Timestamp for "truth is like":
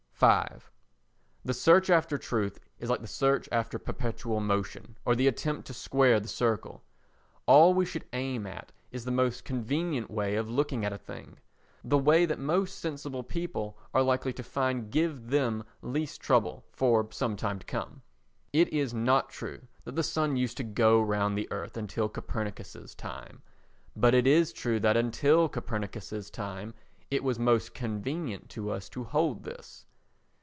2.15-3.01